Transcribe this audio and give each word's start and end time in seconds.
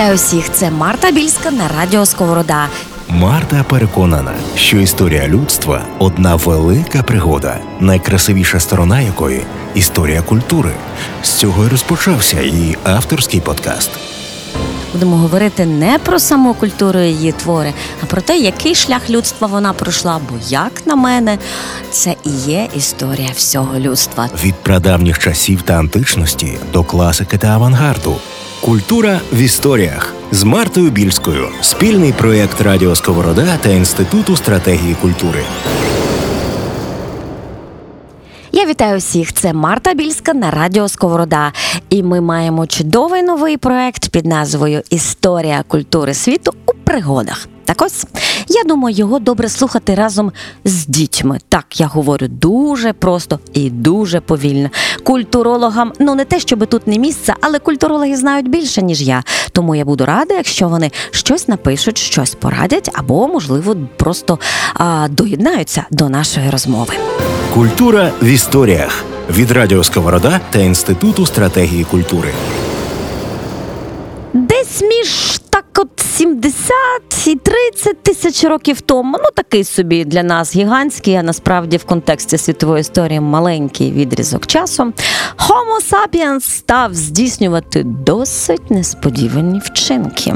вітаю 0.00 0.16
всіх! 0.16 0.52
Це 0.52 0.70
Марта 0.70 1.10
Більська 1.10 1.50
на 1.50 1.68
радіо 1.68 2.06
Сковорода. 2.06 2.66
Марта 3.08 3.64
переконана, 3.68 4.32
що 4.56 4.78
історія 4.78 5.28
людства 5.28 5.82
одна 5.98 6.34
велика 6.34 7.02
пригода, 7.02 7.58
найкрасивіша 7.80 8.60
сторона 8.60 9.00
якої 9.00 9.42
історія 9.74 10.22
культури. 10.22 10.70
З 11.22 11.32
цього 11.32 11.64
й 11.64 11.68
розпочався 11.68 12.42
її 12.42 12.78
авторський 12.84 13.40
подкаст. 13.40 14.09
Будемо 14.92 15.16
говорити 15.16 15.66
не 15.66 15.98
про 15.98 16.18
саму 16.18 16.54
культуру 16.54 17.00
її 17.00 17.32
твори, 17.32 17.72
а 18.02 18.06
про 18.06 18.20
те, 18.20 18.38
який 18.38 18.74
шлях 18.74 19.10
людства 19.10 19.46
вона 19.46 19.72
пройшла. 19.72 20.20
Бо, 20.30 20.36
як 20.48 20.72
на 20.86 20.96
мене, 20.96 21.38
це 21.90 22.14
і 22.24 22.30
є 22.30 22.68
історія 22.76 23.30
всього 23.34 23.78
людства. 23.78 24.28
Від 24.44 24.54
прадавніх 24.54 25.18
часів 25.18 25.62
та 25.62 25.74
античності 25.74 26.58
до 26.72 26.84
класики 26.84 27.38
та 27.38 27.48
авангарду. 27.48 28.16
Культура 28.60 29.20
в 29.32 29.38
історіях 29.38 30.14
з 30.30 30.42
Мартою 30.42 30.90
Більською. 30.90 31.48
Спільний 31.60 32.12
проєкт 32.12 32.60
Радіо 32.60 32.96
Сковорода 32.96 33.56
та 33.62 33.68
Інституту 33.68 34.36
стратегії 34.36 34.94
культури. 34.94 35.44
Я 38.60 38.66
вітаю 38.66 38.98
всіх. 38.98 39.32
Це 39.32 39.52
Марта 39.52 39.94
Більська 39.94 40.34
на 40.34 40.50
радіо 40.50 40.88
Сковорода. 40.88 41.52
І 41.90 42.02
ми 42.02 42.20
маємо 42.20 42.66
чудовий 42.66 43.22
новий 43.22 43.56
проект 43.56 44.08
під 44.08 44.26
назвою 44.26 44.82
Історія 44.90 45.64
культури 45.68 46.14
світу 46.14 46.52
у 46.66 46.72
пригодах. 46.72 47.48
Так 47.64 47.82
ось 47.82 48.06
я 48.48 48.64
думаю, 48.64 48.96
його 48.96 49.18
добре 49.18 49.48
слухати 49.48 49.94
разом 49.94 50.32
з 50.64 50.86
дітьми. 50.86 51.38
Так 51.48 51.80
я 51.80 51.86
говорю 51.86 52.28
дуже 52.28 52.92
просто 52.92 53.38
і 53.52 53.70
дуже 53.70 54.20
повільно. 54.20 54.70
Культурологам, 55.04 55.92
ну 55.98 56.14
не 56.14 56.24
те, 56.24 56.40
щоб 56.40 56.66
тут 56.66 56.86
не 56.86 56.98
місце, 56.98 57.34
але 57.40 57.58
культурологи 57.58 58.16
знають 58.16 58.48
більше 58.48 58.82
ніж 58.82 59.02
я. 59.02 59.22
Тому 59.52 59.74
я 59.74 59.84
буду 59.84 60.04
рада, 60.04 60.34
якщо 60.34 60.68
вони 60.68 60.90
щось 61.10 61.48
напишуть, 61.48 61.98
щось 61.98 62.34
порадять, 62.34 62.90
або 62.94 63.28
можливо 63.28 63.76
просто 63.96 64.38
а, 64.74 65.08
доєднаються 65.10 65.84
до 65.90 66.08
нашої 66.08 66.50
розмови. 66.50 66.94
Культура 67.54 68.12
в 68.22 68.26
історіях 68.26 69.04
від 69.30 69.50
Радіо 69.50 69.84
Сковорода 69.84 70.40
та 70.50 70.58
Інституту 70.58 71.26
стратегії 71.26 71.84
культури. 71.84 72.28
Десь 74.32 74.82
між 74.82 75.38
так 75.50 75.64
от 75.78 75.88
70 76.00 76.72
і 77.26 77.36
30 77.36 78.02
тисяч 78.02 78.44
років 78.44 78.80
тому. 78.80 79.18
Ну 79.22 79.28
такий 79.36 79.64
собі 79.64 80.04
для 80.04 80.22
нас 80.22 80.56
гігантський, 80.56 81.14
а 81.14 81.22
насправді 81.22 81.76
в 81.76 81.84
контексті 81.84 82.38
світової 82.38 82.80
історії 82.80 83.20
маленький 83.20 83.92
відрізок 83.92 84.46
часу. 84.46 84.92
Homo 85.38 85.90
sapiens 85.90 86.40
став 86.40 86.94
здійснювати 86.94 87.82
досить 87.84 88.70
несподівані 88.70 89.60
вчинки. 89.64 90.34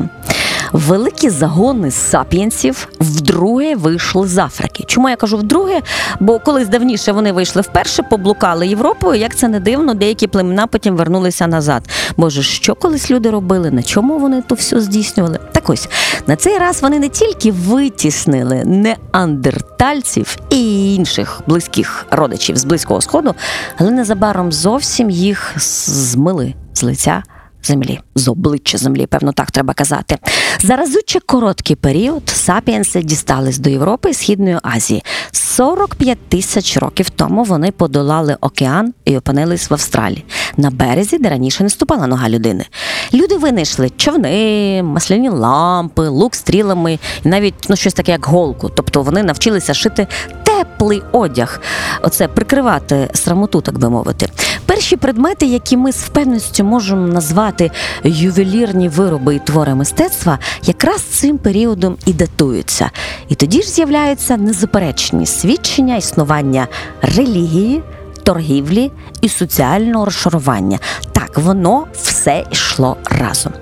Великі 0.74 1.30
загони 1.30 1.90
сапієнсів 1.90 2.88
вдруге 3.00 3.76
вийшли 3.76 4.28
з 4.28 4.38
Африки. 4.38 4.84
Чому 4.86 5.08
я 5.08 5.16
кажу 5.16 5.36
вдруге? 5.36 5.80
Бо 6.20 6.38
колись 6.38 6.68
давніше 6.68 7.12
вони 7.12 7.32
вийшли 7.32 7.62
вперше, 7.62 8.02
поблукали 8.02 8.66
Європою. 8.66 9.20
Як 9.20 9.36
це 9.36 9.48
не 9.48 9.60
дивно, 9.60 9.94
деякі 9.94 10.26
племена 10.26 10.66
потім 10.66 10.96
вернулися 10.96 11.46
назад. 11.46 11.82
Боже, 12.16 12.42
що 12.42 12.74
колись 12.74 13.10
люди 13.10 13.30
робили? 13.30 13.70
На 13.70 13.82
чому 13.82 14.18
вони 14.18 14.42
то 14.42 14.54
все 14.54 14.80
здійснювали? 14.80 15.38
Так 15.52 15.70
ось 15.70 15.88
на 16.26 16.36
цей 16.36 16.58
раз 16.58 16.82
вони 16.82 16.98
не 16.98 17.08
тільки 17.08 17.52
витіснили 17.52 18.62
неандертальців 18.64 20.36
і 20.50 20.94
інших 20.94 21.40
близьких 21.46 22.06
родичів 22.10 22.56
з 22.56 22.64
близького 22.64 23.00
сходу, 23.00 23.34
але 23.76 23.90
незабаром 23.90 24.52
зовсім 24.52 25.10
їх 25.10 25.54
змили 25.56 26.54
з 26.72 26.82
лиця 26.82 27.22
землі, 27.66 28.00
з 28.14 28.28
обличчя 28.28 28.78
землі, 28.78 29.06
певно, 29.06 29.32
так 29.32 29.50
треба 29.50 29.74
казати. 29.74 30.18
За 30.62 30.76
разюче 30.76 31.20
короткий 31.20 31.76
період 31.76 32.22
сапіенси 32.28 33.02
дістались 33.02 33.58
до 33.58 33.70
Європи 33.70 34.10
і 34.10 34.14
Східної 34.14 34.58
Азії. 34.62 35.02
45 35.32 36.18
тисяч 36.28 36.76
років 36.76 37.10
тому 37.10 37.44
вони 37.44 37.70
подолали 37.70 38.36
океан 38.40 38.94
і 39.04 39.16
опинились 39.16 39.70
в 39.70 39.74
Австралії 39.74 40.24
на 40.56 40.70
березі, 40.70 41.18
де 41.18 41.28
раніше 41.28 41.62
не 41.62 41.70
ступала 41.70 42.06
нога 42.06 42.28
людини. 42.28 42.64
Люди 43.14 43.36
винайшли 43.36 43.90
човни, 43.90 44.82
масляні 44.82 45.28
лампи, 45.28 46.08
лук 46.08 46.34
стрілами, 46.34 46.98
і 47.24 47.28
навіть 47.28 47.54
ну 47.68 47.76
щось 47.76 47.94
таке, 47.94 48.12
як 48.12 48.26
голку. 48.26 48.68
Тобто 48.68 49.02
вони 49.02 49.22
навчилися 49.22 49.74
шити 49.74 50.06
теплий 50.58 51.02
одяг, 51.12 51.60
оце 52.02 52.28
прикривати 52.28 53.10
срамоту, 53.14 53.60
так 53.60 53.78
би 53.78 53.90
мовити. 53.90 54.28
Перші 54.66 54.96
предмети, 54.96 55.46
які 55.46 55.76
ми 55.76 55.92
з 55.92 55.96
впевненістю 55.96 56.64
можемо 56.64 57.06
назвати 57.06 57.70
ювелірні 58.04 58.88
вироби 58.88 59.34
і 59.34 59.38
твори 59.38 59.74
мистецтва, 59.74 60.38
якраз 60.62 61.02
цим 61.02 61.38
періодом 61.38 61.96
і 62.06 62.12
датуються. 62.12 62.90
І 63.28 63.34
тоді 63.34 63.62
ж 63.62 63.68
з'являються 63.68 64.36
незаперечні 64.36 65.26
свідчення 65.26 65.96
існування 65.96 66.68
релігії. 67.02 67.82
Торгівлі 68.24 68.92
і 69.20 69.28
соціального 69.28 70.04
розшарування. 70.04 70.78
Так, 71.12 71.38
воно 71.38 71.86
все 72.02 72.44
йшло 72.50 72.96
разом. 73.04 73.52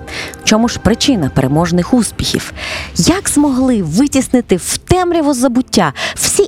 В 0.41 0.43
чому 0.43 0.69
ж 0.69 0.79
причина 0.79 1.31
переможних 1.35 1.93
успіхів? 1.93 2.53
Як 2.95 3.29
змогли 3.29 3.83
витіснити 3.83 4.55
в 4.55 4.77
темряву 4.77 5.33
забуття 5.33 5.93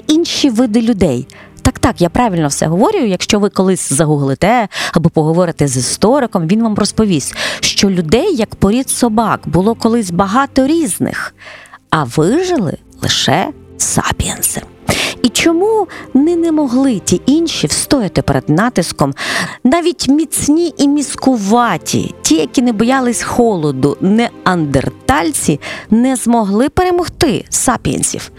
інші 0.08 0.50
види 0.50 0.82
людей? 0.82 1.28
Так, 1.62 1.80
так, 1.80 2.02
я 2.02 2.10
правильно 2.10 2.48
все 2.48 2.68
говорю. 2.68 3.00
Якщо 3.00 3.40
ви 3.40 3.50
колись 3.50 3.94
загуглите 3.94 4.68
або 4.94 5.10
поговорите 5.10 5.68
з 5.68 5.78
істориком, 5.78 6.48
він 6.48 6.64
вам 6.64 6.76
розповість, 6.76 7.36
що 7.60 7.90
людей, 7.90 8.36
як 8.36 8.56
порід 8.56 8.90
собак, 8.90 9.40
було 9.46 9.76
колись 9.76 10.12
багато 10.12 10.68
різних, 10.68 11.36
а 11.90 12.04
вижили 12.04 12.78
лише 13.02 13.50
сапіенси. 13.78 14.62
І 15.22 15.30
чому 15.30 15.88
не 16.14 16.36
не 16.36 16.52
могли 16.52 17.00
ті 17.00 17.22
інші 17.26 17.68
встояти 17.68 18.22
перед 18.22 18.50
натиском, 18.50 19.14
навіть 19.64 20.08
міцні 20.08 20.74
і 20.78 20.88
міскуваті, 20.88 22.16
ті, 22.22 22.36
які 22.36 22.62
не 22.62 22.74
боялись 22.74 23.24
холоду, 23.24 23.98
неандертальці, 24.02 25.60
не 25.90 26.16
змогли 26.16 26.70
перемогти 26.70 27.46
сапіенсів? 27.50 28.32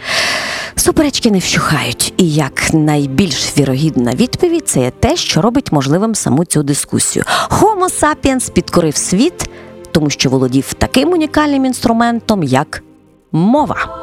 Суперечки 0.78 1.31
не 1.31 1.38
вщухають, 1.38 2.14
і 2.16 2.32
як 2.32 2.75
найбільш 2.75 3.59
вірогідна 3.59 4.14
відповідь 4.14 4.69
це 4.69 4.81
є 4.81 4.91
те, 4.91 5.16
що 5.16 5.42
робить 5.42 5.72
можливим 5.72 6.14
саму 6.14 6.44
цю 6.44 6.62
дискусію. 6.62 7.25
Homo 7.50 8.00
sapiens 8.00 8.53
підкорив 8.53 8.97
світ, 8.97 9.50
тому 9.92 10.10
що 10.10 10.31
володів 10.31 10.72
таким 10.72 11.12
унікальним 11.12 11.64
інструментом, 11.64 12.42
як 12.42 12.82
мова. 13.32 13.95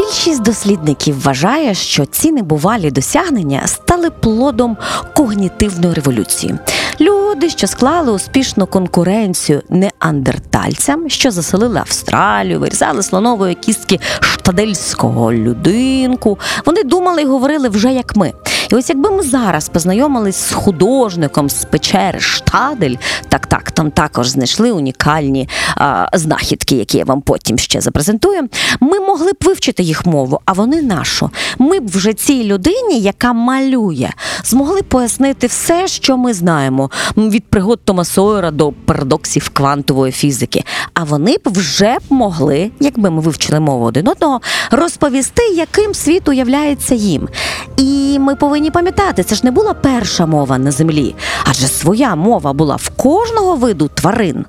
Більшість 0.00 0.42
дослідників 0.42 1.22
вважає, 1.22 1.74
що 1.74 2.06
ці 2.06 2.32
небувалі 2.32 2.90
досягнення 2.90 3.66
стали 3.66 4.10
плодом 4.10 4.76
когнітивної 5.16 5.94
революції. 5.94 6.54
Люди, 7.00 7.50
що 7.50 7.66
склали 7.66 8.12
успішну 8.12 8.66
конкуренцію 8.66 9.62
неандертальцям, 9.68 11.10
що 11.10 11.30
заселили 11.30 11.78
Австралію, 11.80 12.60
вирізали 12.60 13.02
слонової 13.02 13.54
кістки 13.54 14.00
штадельського 14.20 15.32
людинку. 15.32 16.38
Вони 16.66 16.84
думали 16.84 17.22
і 17.22 17.26
говорили 17.26 17.68
вже 17.68 17.92
як 17.92 18.16
ми. 18.16 18.32
І 18.70 18.74
ось 18.74 18.88
якби 18.88 19.10
ми 19.10 19.22
зараз 19.22 19.68
познайомились 19.68 20.36
з 20.36 20.52
художником 20.52 21.50
з 21.50 21.64
печери 21.64 22.20
Штадель, 22.20 22.94
так 23.28 23.46
так, 23.46 23.70
там 23.70 23.90
також 23.90 24.28
знайшли 24.28 24.72
унікальні 24.72 25.48
а, 25.76 26.06
знахідки, 26.12 26.76
які 26.76 26.98
я 26.98 27.04
вам 27.04 27.20
потім 27.20 27.58
ще 27.58 27.80
запрезентую. 27.80 28.48
Ми 28.80 29.00
могли 29.00 29.32
б 29.32 29.36
вивчити 29.40 29.82
їх 29.82 30.06
мову, 30.06 30.40
а 30.44 30.52
вони 30.52 30.82
нашу. 30.82 31.30
Ми 31.58 31.80
б 31.80 31.90
вже 31.90 32.12
цій 32.12 32.44
людині, 32.44 33.00
яка 33.00 33.32
малює, 33.32 34.10
змогли 34.44 34.82
пояснити 34.82 35.46
все, 35.46 35.88
що 35.88 36.16
ми 36.16 36.34
знаємо, 36.34 36.90
від 37.16 37.44
пригод 37.44 37.80
Тома 37.84 38.04
Сойера 38.04 38.50
до 38.50 38.72
парадоксів 38.72 39.48
квантової 39.48 40.12
фізики. 40.12 40.64
А 40.94 41.04
вони 41.04 41.36
б 41.36 41.40
вже 41.44 41.96
б 41.98 42.02
могли, 42.10 42.70
якби 42.80 43.10
ми 43.10 43.20
вивчили 43.20 43.60
мову 43.60 43.84
один 43.84 44.08
одного, 44.08 44.40
розповісти, 44.70 45.42
яким 45.42 45.94
світ 45.94 46.28
уявляється 46.28 46.94
їм. 46.94 47.28
І 47.76 48.18
ми 48.18 48.34
повинні 48.34 48.59
пам'ятати, 48.68 49.22
це 49.22 49.34
ж 49.34 49.40
не 49.44 49.50
була 49.50 49.74
перша 49.74 50.26
мова 50.26 50.58
на 50.58 50.70
землі, 50.70 51.14
адже 51.44 51.66
своя 51.66 52.14
мова 52.14 52.52
була 52.52 52.76
в 52.76 52.88
кожного 52.88 53.56
виду 53.56 53.88
тварин. 53.94 54.44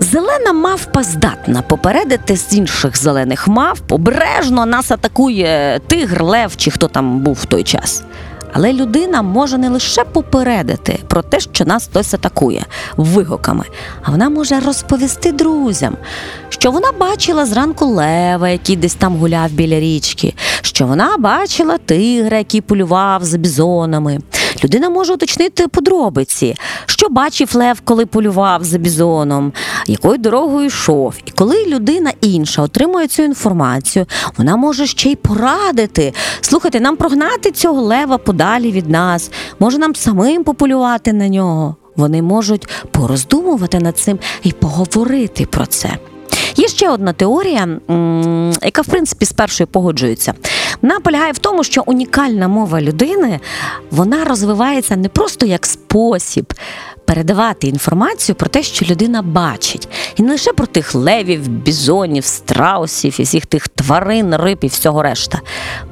Зелена 0.00 0.52
мавпа 0.52 1.02
здатна 1.02 1.62
попередити 1.62 2.36
з 2.36 2.52
інших 2.52 2.96
зелених 2.96 3.48
мавп, 3.48 3.92
обережно 3.92 4.66
нас 4.66 4.90
атакує 4.90 5.80
тигр, 5.86 6.22
лев 6.22 6.56
чи 6.56 6.70
хто 6.70 6.88
там 6.88 7.18
був 7.20 7.38
в 7.40 7.44
той 7.44 7.62
час. 7.62 8.04
Але 8.52 8.72
людина 8.72 9.22
може 9.22 9.58
не 9.58 9.68
лише 9.68 10.04
попередити 10.04 10.98
про 11.08 11.22
те, 11.22 11.40
що 11.40 11.64
нас 11.64 11.84
хтось 11.84 12.14
атакує 12.14 12.64
вигуками, 12.96 13.64
а 14.02 14.10
вона 14.10 14.28
може 14.28 14.60
розповісти 14.60 15.32
друзям, 15.32 15.96
що 16.48 16.70
вона 16.70 16.92
бачила 17.00 17.46
зранку 17.46 17.86
лева, 17.86 18.48
який 18.48 18.76
десь 18.76 18.94
там 18.94 19.16
гуляв 19.16 19.50
біля 19.50 19.80
річки, 19.80 20.34
що 20.62 20.86
вона 20.86 21.16
бачила 21.18 21.78
тигра, 21.78 22.38
який 22.38 22.60
полював 22.60 23.24
за 23.24 23.38
бізонами, 23.38 24.18
Людина 24.64 24.88
може 24.88 25.12
уточнити 25.12 25.68
подробиці, 25.68 26.56
що 26.86 27.08
бачив 27.08 27.56
Лев, 27.56 27.80
коли 27.84 28.06
полював 28.06 28.64
за 28.64 28.78
бізоном, 28.78 29.52
якою 29.86 30.18
дорогою 30.18 30.66
йшов. 30.66 31.14
І 31.26 31.30
коли 31.30 31.66
людина 31.66 32.12
інша 32.20 32.62
отримує 32.62 33.08
цю 33.08 33.22
інформацію, 33.22 34.06
вона 34.36 34.56
може 34.56 34.86
ще 34.86 35.10
й 35.10 35.16
порадити. 35.16 36.12
Слухайте, 36.40 36.80
нам 36.80 36.96
прогнати 36.96 37.50
цього 37.50 37.82
лева 37.82 38.18
подалі 38.38 38.72
від 38.72 38.90
нас, 38.90 39.30
може 39.58 39.78
нам 39.78 39.94
самим 39.94 40.44
пополювати 40.44 41.12
на 41.12 41.28
нього. 41.28 41.76
Вони 41.96 42.22
можуть 42.22 42.68
пороздумувати 42.90 43.78
над 43.78 43.98
цим 43.98 44.18
і 44.42 44.52
поговорити 44.52 45.46
про 45.46 45.66
це. 45.66 45.90
Є 46.56 46.68
ще 46.68 46.90
одна 46.90 47.12
теорія, 47.12 47.68
яка 48.62 48.82
в 48.82 48.86
принципі 48.86 49.24
з 49.24 49.32
першою 49.32 49.66
погоджується. 49.66 50.34
Вона 50.82 51.00
полягає 51.00 51.32
в 51.32 51.38
тому, 51.38 51.64
що 51.64 51.82
унікальна 51.86 52.48
мова 52.48 52.80
людини 52.80 53.40
вона 53.90 54.24
розвивається 54.24 54.96
не 54.96 55.08
просто 55.08 55.46
як 55.46 55.66
спосіб 55.66 56.54
передавати 57.08 57.66
інформацію 57.66 58.36
про 58.36 58.48
те, 58.48 58.62
що 58.62 58.86
людина 58.86 59.22
бачить, 59.22 59.88
і 60.16 60.22
не 60.22 60.32
лише 60.32 60.52
про 60.52 60.66
тих 60.66 60.94
левів, 60.94 61.48
бізонів, 61.48 62.24
страусів 62.24 63.20
і 63.20 63.22
всіх 63.22 63.46
тих 63.46 63.68
тварин, 63.68 64.36
риб 64.36 64.58
і 64.60 64.66
всього 64.66 65.02
решта. 65.02 65.40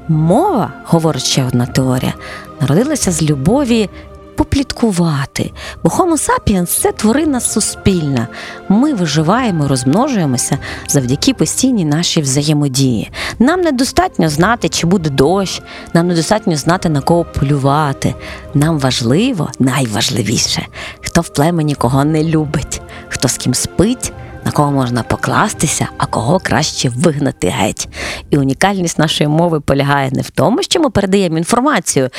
Мова, 0.09 0.73
говорить 0.85 1.25
ще 1.25 1.45
одна 1.45 1.67
теорія, 1.67 2.15
народилася 2.61 3.13
з 3.13 3.23
любові 3.23 3.89
попліткувати. 4.37 5.53
Бо 5.83 5.91
Homo 5.91 6.29
sapiens– 6.29 6.67
це 6.81 6.93
тварина 6.93 7.41
суспільна. 7.41 8.29
Ми 8.69 8.94
виживаємо, 8.94 9.69
розмножуємося 9.69 10.59
завдяки 10.88 11.35
постійній 11.35 11.85
нашій 11.85 12.21
взаємодії. 12.21 13.11
Нам 13.38 13.61
недостатньо 13.61 14.29
знати, 14.29 14.69
чи 14.69 14.87
буде 14.87 15.11
дощ, 15.11 15.62
нам 15.94 16.09
недостатньо 16.09 16.56
знати, 16.56 16.88
на 16.88 17.00
кого 17.00 17.25
полювати. 17.25 18.15
Нам 18.55 18.79
важливо, 18.79 19.50
найважливіше, 19.59 20.67
хто 21.00 21.21
в 21.21 21.29
племені 21.29 21.75
кого 21.75 22.05
не 22.05 22.25
любить, 22.25 22.82
хто 23.09 23.29
з 23.29 23.37
ким 23.37 23.55
спить. 23.55 24.12
На 24.46 24.52
кого 24.52 24.72
можна 24.72 25.02
покластися, 25.02 25.88
а 25.98 26.06
кого 26.06 26.38
краще 26.38 26.88
вигнати 26.88 27.48
геть. 27.48 27.88
І 28.31 28.38
унікальність 28.38 28.98
нашої 28.98 29.28
мови 29.28 29.60
полягає 29.60 30.10
не 30.12 30.22
в 30.22 30.31
тому, 30.31 30.62
що 30.62 30.81
ми 30.81 30.90
передаємо 30.90 31.38
інформацію 31.38 32.10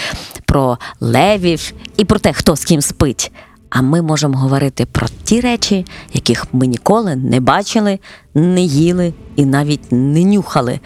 про 0.46 0.78
левів 1.00 1.74
і 1.98 2.06
про 2.06 2.20
те, 2.20 2.34
хто 2.34 2.56
з 2.56 2.66
ким 2.66 2.82
спить. 2.82 3.32
А 3.70 3.82
ми 3.82 4.02
можемо 4.02 4.38
говорити 4.38 4.86
про 4.86 5.08
ті 5.24 5.42
речі, 5.42 5.86
яких 6.14 6.46
ми 6.54 6.68
ніколи 6.68 7.16
не 7.16 7.40
бачили, 7.40 8.00
не 8.34 8.62
їли 8.62 9.14
і 9.36 9.46
навіть 9.46 9.92
не 9.92 10.24
нюхали. 10.24 10.80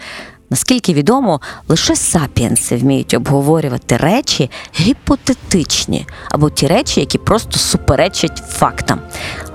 Наскільки 0.52 0.94
відомо, 0.94 1.40
лише 1.68 1.96
сапіенси 1.96 2.76
вміють 2.76 3.14
обговорювати 3.14 3.96
речі 3.96 4.50
гіпотетичні 4.80 6.06
або 6.30 6.50
ті 6.50 6.66
речі, 6.66 7.00
які 7.00 7.18
просто 7.18 7.58
суперечать 7.58 8.42
фактам. 8.48 9.00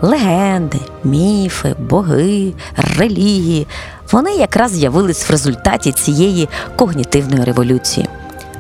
Легенди, 0.02 0.80
міфи, 1.04 1.76
боги, 1.80 2.54
релігії 2.98 3.68
вони 4.12 4.32
якраз 4.32 4.72
з'явились 4.72 5.30
в 5.30 5.32
результаті 5.32 5.92
цієї 5.92 6.50
когнітивної 6.76 7.44
революції. 7.44 8.08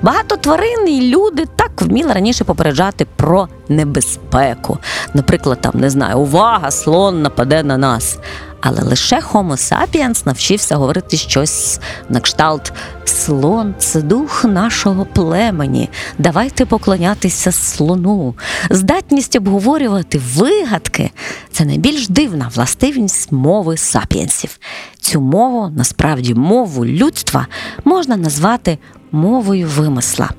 Багато 0.01 0.37
тварин 0.37 0.87
і 0.87 1.01
люди 1.01 1.45
так 1.55 1.81
вміли 1.81 2.13
раніше 2.13 2.43
попереджати 2.43 3.07
про 3.15 3.47
небезпеку. 3.69 4.77
Наприклад, 5.13 5.61
там 5.61 5.71
не 5.75 5.89
знаю, 5.89 6.19
увага, 6.19 6.71
слон 6.71 7.21
нападе 7.21 7.63
на 7.63 7.77
нас. 7.77 8.17
Але 8.61 8.81
лише 8.81 9.19
Homo 9.19 9.51
sapiens 9.51 10.21
навчився 10.25 10.75
говорити 10.75 11.17
щось 11.17 11.79
на 12.09 12.19
кшталт 12.19 12.73
слон 13.05 13.75
це 13.77 14.01
дух 14.01 14.45
нашого 14.45 15.05
племені. 15.05 15.89
Давайте 16.17 16.65
поклонятися 16.65 17.51
слону. 17.51 18.35
Здатність 18.69 19.35
обговорювати 19.35 20.21
вигадки 20.35 21.11
це 21.51 21.65
найбільш 21.65 22.07
дивна 22.07 22.51
властивість 22.55 23.31
мови 23.31 23.77
сапіенсів. 23.77 24.59
Цю 24.99 25.21
мову, 25.21 25.69
насправді, 25.75 26.33
мову 26.33 26.85
людства 26.85 27.47
можна 27.85 28.17
назвати 28.17 28.77
мовою 29.11 29.67
вимисла. 29.67 30.29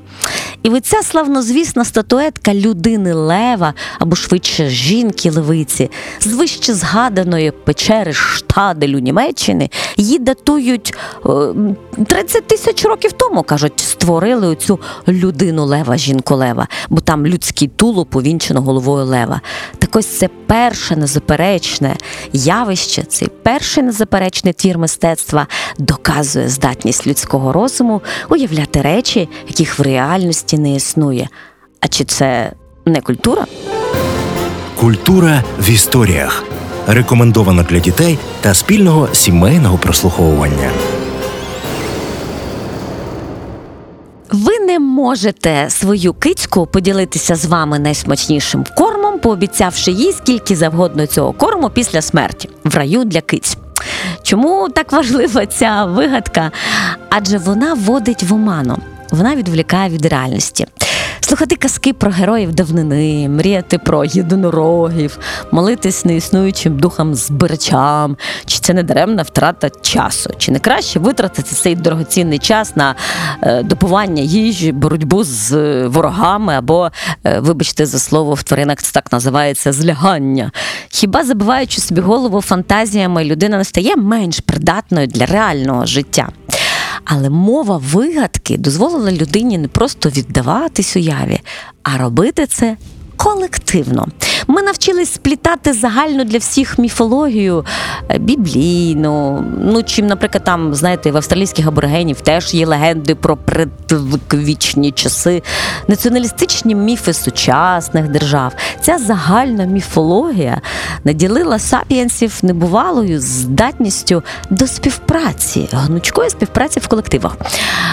І 0.62 0.70
ви 0.70 0.80
ця 0.80 1.02
славнозвісна 1.02 1.84
статуетка 1.84 2.54
людини 2.54 3.14
Лева 3.14 3.74
або 3.98 4.16
швидше 4.16 4.68
жінки 4.68 5.30
левиці 5.30 5.90
з 6.20 6.26
вище 6.26 6.74
згаданої 6.74 7.50
печери 7.50 8.12
Штаделю 8.12 8.98
Німеччини 8.98 9.70
її 9.96 10.18
датують 10.18 10.94
е, 11.26 11.30
30 12.06 12.46
тисяч 12.46 12.84
років 12.84 13.12
тому, 13.12 13.42
кажуть, 13.42 13.80
створили 13.80 14.46
оцю 14.48 14.80
людину 15.08 15.64
Лева, 15.64 15.96
жінку 15.96 16.34
Лева, 16.34 16.68
бо 16.88 17.00
там 17.00 17.26
людський 17.26 17.68
тулуб 17.68 18.08
увінчено 18.14 18.62
головою 18.62 19.04
Лева. 19.04 19.40
Так 19.78 19.96
ось 19.96 20.18
це 20.18 20.28
перше 20.46 20.96
незаперечне 20.96 21.96
явище, 22.32 23.02
цей 23.02 23.28
перший 23.42 23.82
незаперечний 23.82 24.52
твір 24.52 24.78
мистецтва 24.78 25.46
доказує 25.78 26.48
здатність 26.48 27.06
людського 27.06 27.52
розуму 27.52 28.02
уявляти 28.28 28.82
речі, 28.82 29.28
яких 29.48 29.78
в 29.78 29.82
реальності 29.82 30.47
не 30.56 30.74
існує. 30.74 31.28
А 31.80 31.88
чи 31.88 32.04
це 32.04 32.52
не 32.86 33.00
культура? 33.00 33.46
Культура 34.80 35.44
в 35.60 35.70
історіях. 35.70 36.44
Рекомендовано 36.86 37.62
для 37.62 37.78
дітей 37.78 38.18
та 38.40 38.54
спільного 38.54 39.08
сімейного 39.12 39.78
прослуховування. 39.78 40.70
Ви 44.32 44.58
не 44.58 44.78
можете 44.78 45.66
свою 45.70 46.14
кицьку 46.14 46.66
поділитися 46.66 47.34
з 47.34 47.46
вами 47.46 47.78
найсмачнішим 47.78 48.64
кормом, 48.76 49.18
пообіцявши 49.18 49.90
їй 49.90 50.12
скільки 50.12 50.56
завгодно 50.56 51.06
цього 51.06 51.32
корму 51.32 51.70
після 51.70 52.02
смерті 52.02 52.48
в 52.64 52.76
раю 52.76 53.04
для 53.04 53.20
киць. 53.20 53.56
Чому 54.22 54.68
так 54.68 54.92
важлива 54.92 55.46
ця 55.46 55.84
вигадка? 55.84 56.52
Адже 57.10 57.38
вона 57.38 57.74
вводить 57.74 58.22
в 58.22 58.34
оману, 58.34 58.78
вона 59.10 59.36
відволікає 59.36 59.90
від 59.90 60.06
реальності. 60.06 60.66
Слухати 61.28 61.56
казки 61.56 61.92
про 61.92 62.10
героїв 62.10 62.54
давнини, 62.54 63.28
мріяти 63.28 63.78
про 63.78 64.04
єдинорогів, 64.04 65.18
молитись 65.50 66.04
неіснуючим 66.04 66.78
духам 66.78 67.14
збирачам, 67.14 68.16
чи 68.46 68.58
це 68.58 68.74
не 68.74 68.82
даремна 68.82 69.22
втрата 69.22 69.70
часу, 69.70 70.30
чи 70.38 70.52
не 70.52 70.58
краще 70.58 70.98
витратити 70.98 71.54
цей 71.54 71.74
дорогоцінний 71.74 72.38
час 72.38 72.76
на 72.76 72.94
е, 73.42 73.62
допування 73.62 74.22
їжі, 74.22 74.72
боротьбу 74.72 75.24
з 75.24 75.52
е, 75.52 75.86
ворогами 75.86 76.54
або, 76.54 76.90
е, 77.24 77.40
вибачте 77.40 77.86
за 77.86 77.98
слово, 77.98 78.34
в 78.34 78.42
тваринах 78.42 78.82
це 78.82 78.92
так 78.92 79.12
називається 79.12 79.72
злягання. 79.72 80.50
Хіба 80.88 81.24
забиваючи 81.24 81.80
собі 81.80 82.00
голову 82.00 82.40
фантазіями, 82.40 83.24
людина 83.24 83.58
не 83.58 83.64
стає 83.64 83.96
менш 83.96 84.40
придатною 84.40 85.06
для 85.06 85.26
реального 85.26 85.86
життя? 85.86 86.28
Але 87.10 87.30
мова 87.30 87.76
вигадки 87.76 88.58
дозволила 88.58 89.12
людині 89.12 89.58
не 89.58 89.68
просто 89.68 90.08
віддаватись 90.08 90.96
уяві, 90.96 91.40
а 91.82 91.98
робити 91.98 92.46
це 92.46 92.76
колективно. 93.18 94.06
Ми 94.46 94.62
навчились 94.62 95.12
сплітати 95.12 95.72
загальну 95.72 96.24
для 96.24 96.38
всіх 96.38 96.78
міфологію 96.78 97.64
е, 98.10 98.18
біблійну. 98.18 99.44
Ну 99.60 99.82
чим, 99.82 100.06
наприклад, 100.06 100.44
там 100.44 100.74
знаєте, 100.74 101.10
в 101.10 101.16
австралійських 101.16 101.66
аборигенів 101.66 102.20
теж 102.20 102.54
є 102.54 102.66
легенди 102.66 103.14
про 103.14 103.36
предвічні 103.36 104.92
часи, 104.92 105.42
націоналістичні 105.88 106.74
міфи 106.74 107.12
сучасних 107.12 108.08
держав. 108.08 108.52
Ця 108.80 108.98
загальна 108.98 109.64
міфологія 109.64 110.60
наділила 111.04 111.58
сапіенсів 111.58 112.38
небувалою 112.42 113.20
здатністю 113.20 114.22
до 114.50 114.66
співпраці, 114.66 115.68
гнучкої 115.72 116.30
співпраці 116.30 116.80
в 116.80 116.88
колективах. 116.88 117.36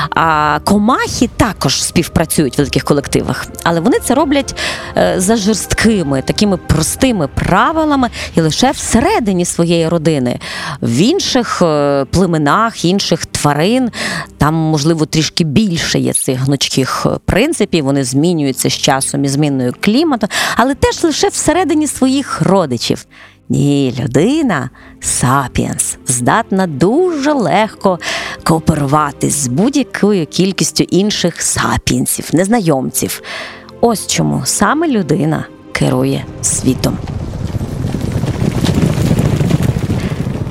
А 0.10 0.60
комахи 0.63 1.29
також 1.38 1.84
співпрацюють 1.84 2.53
в 2.53 2.58
великих 2.58 2.84
колективах, 2.84 3.46
але 3.63 3.79
вони 3.79 4.00
це 4.00 4.15
роблять 4.15 4.55
е, 4.98 5.14
за 5.17 5.36
жорсткими, 5.36 6.22
такими 6.22 6.57
простими 6.57 7.27
правилами 7.27 8.10
і 8.36 8.41
лише 8.41 8.72
всередині 8.72 9.45
своєї 9.45 9.88
родини. 9.88 10.39
В 10.81 10.98
інших 10.98 11.62
е, 11.62 12.05
племенах, 12.12 12.86
інших 12.86 13.25
тварин 13.25 13.91
там, 14.38 14.53
можливо, 14.53 15.05
трішки 15.05 15.43
більше 15.43 16.00
є 16.00 16.13
цих 16.13 16.39
гнучких 16.39 17.05
е, 17.05 17.10
принципів. 17.25 17.86
Вони 17.86 18.03
змінюються 18.03 18.69
з 18.69 18.74
часом 18.74 19.25
і 19.25 19.27
зміною 19.27 19.74
клімату, 19.79 20.27
але 20.55 20.75
теж 20.75 21.03
лише 21.03 21.27
всередині 21.27 21.88
своїх 21.88 22.41
родичів. 22.41 23.05
Ні, 23.50 23.93
людина 24.00 24.69
сапіенс 25.01 25.98
здатна 26.07 26.67
дуже 26.67 27.34
легко 27.34 28.00
кооперувати 28.43 29.29
з 29.29 29.48
будь-якою 29.48 30.25
кількістю 30.25 30.84
інших 30.84 31.41
сапіенсів, 31.41 32.29
незнайомців. 32.34 33.22
Ось 33.87 34.07
чому 34.07 34.41
саме 34.45 34.87
людина 34.87 35.45
керує 35.71 36.25
світом. 36.41 36.97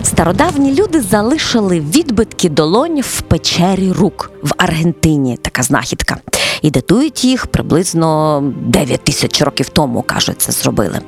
Стародавні 0.02 0.74
люди 0.74 1.00
залишили 1.00 1.80
відбитки 1.80 2.48
долонь 2.48 3.00
в 3.00 3.20
печері 3.20 3.92
рук 3.92 4.30
в 4.42 4.50
Аргентині. 4.56 5.36
Така 5.36 5.62
знахідка. 5.62 6.16
І 6.62 6.70
датують 6.70 7.24
їх 7.24 7.46
приблизно 7.46 8.40
9 8.66 9.04
тисяч 9.04 9.42
років 9.42 9.68
тому, 9.68 10.02
кажуть, 10.02 10.42
це 10.42 10.52
зробили. 10.52 11.00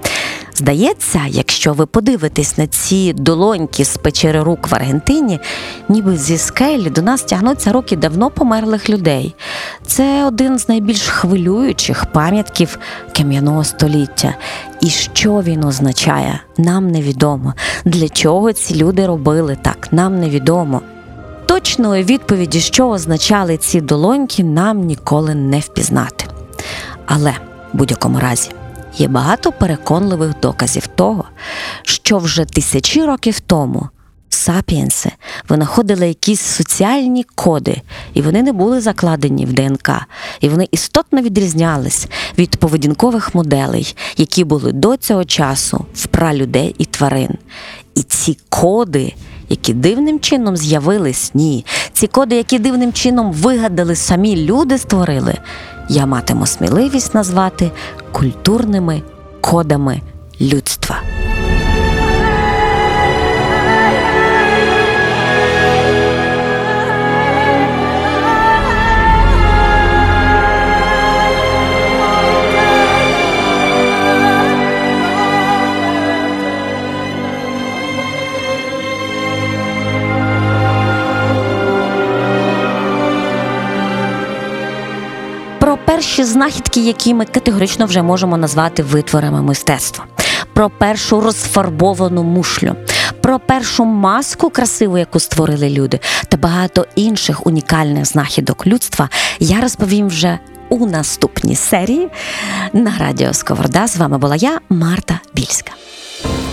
Здається, 0.56 1.20
якщо 1.28 1.72
ви 1.72 1.86
подивитесь 1.86 2.58
на 2.58 2.66
ці 2.66 3.12
долоньки 3.12 3.84
з 3.84 3.96
печери 3.96 4.42
рук 4.42 4.68
в 4.68 4.74
Аргентині, 4.74 5.40
ніби 5.88 6.16
зі 6.16 6.38
скелі 6.38 6.90
до 6.90 7.02
нас 7.02 7.22
тягнуться 7.22 7.72
руки 7.72 7.96
давно 7.96 8.30
померлих 8.30 8.90
людей. 8.90 9.34
Це 9.86 10.24
один 10.24 10.58
з 10.58 10.68
найбільш 10.68 11.08
хвилюючих 11.08 12.06
пам'ятків 12.06 12.78
кам'яного 13.16 13.64
століття. 13.64 14.34
І 14.80 14.88
що 14.90 15.42
він 15.42 15.64
означає, 15.64 16.40
нам 16.58 16.90
невідомо. 16.90 17.54
Для 17.84 18.08
чого 18.08 18.52
ці 18.52 18.74
люди 18.74 19.06
робили 19.06 19.58
так, 19.62 19.88
нам 19.92 20.20
невідомо. 20.20 20.82
Точної 21.46 22.04
відповіді, 22.04 22.60
що 22.60 22.88
означали 22.88 23.56
ці 23.56 23.80
долоньки, 23.80 24.44
нам 24.44 24.80
ніколи 24.80 25.34
не 25.34 25.60
впізнати. 25.60 26.24
Але 27.06 27.30
в 27.30 27.76
будь-якому 27.76 28.20
разі 28.20 28.50
є 28.96 29.08
багато 29.08 29.52
переконливих 29.52 30.40
доказів 30.42 30.86
того, 30.86 31.24
що 31.82 32.18
вже 32.18 32.44
тисячі 32.44 33.04
років 33.04 33.40
тому 33.40 33.88
сапіенси 34.36 35.10
винаходили 35.48 36.08
якісь 36.08 36.40
соціальні 36.40 37.24
коди, 37.34 37.82
і 38.14 38.22
вони 38.22 38.42
не 38.42 38.52
були 38.52 38.80
закладені 38.80 39.46
в 39.46 39.52
ДНК, 39.52 39.90
і 40.40 40.48
вони 40.48 40.68
істотно 40.70 41.22
відрізнялись 41.22 42.06
від 42.38 42.56
поведінкових 42.56 43.34
моделей, 43.34 43.96
які 44.16 44.44
були 44.44 44.72
до 44.72 44.96
цього 44.96 45.24
часу 45.24 45.86
в 45.94 46.06
пралюдей 46.06 46.74
і 46.78 46.84
тварин. 46.84 47.38
І 47.94 48.02
ці 48.02 48.38
коди, 48.48 49.14
які 49.48 49.74
дивним 49.74 50.20
чином 50.20 50.56
з'явились, 50.56 51.30
ні, 51.34 51.64
ці 51.92 52.06
коди, 52.06 52.36
які 52.36 52.58
дивним 52.58 52.92
чином 52.92 53.32
вигадали 53.32 53.96
самі 53.96 54.36
люди, 54.36 54.78
створили, 54.78 55.34
я 55.88 56.06
матиму 56.06 56.46
сміливість 56.46 57.14
назвати 57.14 57.70
культурними 58.12 59.02
кодами 59.40 60.00
людства. 60.40 61.00
Перші 85.96 86.24
знахідки, 86.24 86.80
які 86.80 87.14
ми 87.14 87.24
категорично 87.24 87.86
вже 87.86 88.02
можемо 88.02 88.36
назвати 88.36 88.82
витворами 88.82 89.42
мистецтва, 89.42 90.04
про 90.52 90.70
першу 90.70 91.20
розфарбовану 91.20 92.22
мушлю, 92.22 92.76
про 93.20 93.38
першу 93.38 93.84
маску 93.84 94.50
красиву, 94.50 94.98
яку 94.98 95.20
створили 95.20 95.68
люди, 95.68 96.00
та 96.28 96.36
багато 96.36 96.86
інших 96.94 97.46
унікальних 97.46 98.04
знахідок 98.04 98.66
людства 98.66 99.08
я 99.38 99.60
розповім 99.60 100.06
вже 100.06 100.38
у 100.68 100.86
наступній 100.86 101.56
серії 101.56 102.08
на 102.72 102.92
радіо 102.98 103.34
Сковорода. 103.34 103.86
З 103.86 103.96
вами 103.96 104.18
була 104.18 104.36
я, 104.36 104.60
Марта 104.68 105.20
Більська. 105.34 105.72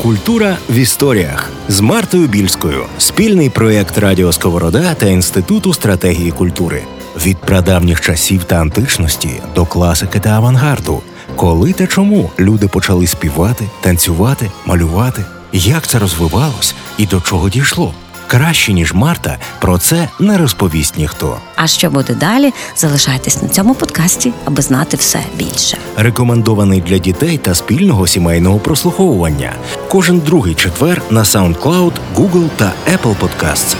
Культура 0.02 0.58
в 0.70 0.76
історіях 0.76 1.50
з 1.68 1.80
Мартою 1.80 2.28
Більською. 2.28 2.86
Спільний 2.98 3.50
проєкт 3.50 3.98
Радіо 3.98 4.32
Сковорода 4.32 4.94
та 4.94 5.06
Інституту 5.06 5.74
стратегії 5.74 6.32
культури. 6.32 6.84
Від 7.18 7.38
прадавніх 7.38 8.02
часів 8.02 8.44
та 8.44 8.56
античності 8.56 9.42
до 9.56 9.66
класики 9.66 10.20
та 10.20 10.30
авангарду. 10.30 11.02
Коли 11.36 11.74
та 11.74 11.88
чому 11.88 12.32
люди 12.40 12.68
почали 12.68 13.08
співати, 13.08 13.66
танцювати, 13.82 14.52
малювати? 14.66 15.26
Як 15.52 15.88
це 15.88 16.00
розвивалось 16.00 16.76
і 16.98 17.06
до 17.06 17.22
чого 17.22 17.50
дійшло? 17.50 17.94
Краще 18.28 18.74
ніж 18.74 18.94
Марта 18.94 19.38
про 19.60 19.78
це 19.78 20.10
не 20.20 20.38
розповість 20.38 20.98
ніхто. 20.98 21.38
А 21.56 21.68
що 21.68 21.90
буде 21.90 22.14
далі? 22.14 22.54
Залишайтесь 22.76 23.42
на 23.42 23.50
цьому 23.50 23.76
подкасті, 23.76 24.34
аби 24.46 24.62
знати 24.62 24.98
все 24.98 25.20
більше. 25.36 25.78
Рекомендований 25.98 26.82
для 26.82 26.98
дітей 26.98 27.38
та 27.38 27.56
спільного 27.56 28.08
сімейного 28.08 28.60
прослуховування. 28.60 29.54
Кожен 29.90 30.20
другий 30.20 30.56
четвер 30.56 31.02
на 31.10 31.24
SoundCloud, 31.24 31.92
Google 32.16 32.50
та 32.58 32.74
Apple 32.94 33.16
Podcasts. 33.16 33.76